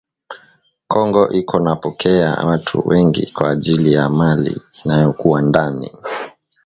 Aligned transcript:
Kongo 0.87 1.23
iko 1.31 1.57
napokeya 1.59 2.33
watu 2.47 2.83
wengi 2.87 3.31
kwa 3.33 3.49
ajili 3.49 3.93
ya 3.93 4.09
mali 4.09 4.61
inayo 4.85 5.13
kuwa 5.13 5.41
ndani 5.41 5.91